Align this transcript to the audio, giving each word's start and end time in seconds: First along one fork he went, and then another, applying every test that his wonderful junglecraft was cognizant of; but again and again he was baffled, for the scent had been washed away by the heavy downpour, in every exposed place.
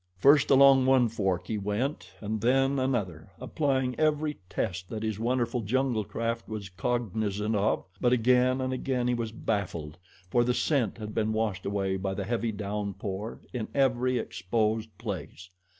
First 0.17 0.49
along 0.49 0.87
one 0.87 1.07
fork 1.09 1.45
he 1.45 1.59
went, 1.59 2.11
and 2.21 2.41
then 2.41 2.79
another, 2.79 3.29
applying 3.39 3.93
every 3.99 4.39
test 4.49 4.89
that 4.89 5.03
his 5.03 5.19
wonderful 5.19 5.61
junglecraft 5.61 6.47
was 6.49 6.69
cognizant 6.69 7.55
of; 7.55 7.85
but 8.01 8.11
again 8.11 8.61
and 8.61 8.73
again 8.73 9.07
he 9.07 9.13
was 9.13 9.31
baffled, 9.31 9.99
for 10.31 10.43
the 10.43 10.55
scent 10.55 10.97
had 10.97 11.13
been 11.13 11.33
washed 11.33 11.67
away 11.67 11.97
by 11.97 12.15
the 12.15 12.25
heavy 12.25 12.51
downpour, 12.51 13.41
in 13.53 13.67
every 13.75 14.17
exposed 14.17 14.89
place. 14.97 15.51